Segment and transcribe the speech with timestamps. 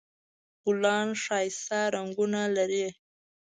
[0.63, 2.87] ګلان ښایسته رنګونه لري